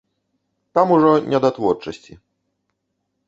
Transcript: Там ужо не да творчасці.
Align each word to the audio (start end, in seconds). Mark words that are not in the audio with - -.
Там 0.73 0.87
ужо 0.95 1.11
не 1.33 1.39
да 1.45 1.49
творчасці. 1.57 2.13